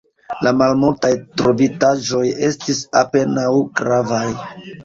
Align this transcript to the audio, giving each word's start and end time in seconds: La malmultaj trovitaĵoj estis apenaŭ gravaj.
La 0.45 0.53
malmultaj 0.61 1.11
trovitaĵoj 1.41 2.23
estis 2.49 2.81
apenaŭ 3.05 3.55
gravaj. 3.83 4.27